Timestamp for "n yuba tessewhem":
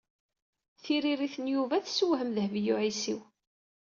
1.39-2.31